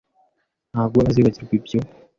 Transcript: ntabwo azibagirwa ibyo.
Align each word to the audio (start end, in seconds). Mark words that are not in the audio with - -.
ntabwo 0.71 0.97
azibagirwa 1.09 1.53
ibyo. 1.59 1.79